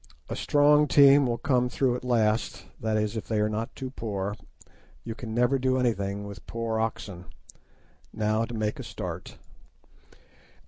[0.29, 3.91] A strong team will come through at last, that is, if they are not too
[3.91, 4.35] poor.
[5.03, 7.25] You can never do anything with poor oxen.
[8.11, 9.37] Now to make a start.